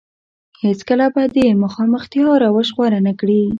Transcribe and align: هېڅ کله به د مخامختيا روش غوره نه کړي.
هېڅ 0.63 0.79
کله 0.89 1.05
به 1.13 1.23
د 1.35 1.37
مخامختيا 1.63 2.29
روش 2.43 2.67
غوره 2.75 2.99
نه 3.07 3.13
کړي. 3.19 3.41